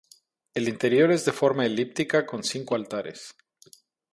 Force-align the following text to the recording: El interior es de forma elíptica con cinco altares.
El 0.55 0.67
interior 0.67 1.11
es 1.11 1.25
de 1.25 1.31
forma 1.31 1.63
elíptica 1.63 2.25
con 2.25 2.43
cinco 2.43 2.73
altares. 2.73 3.35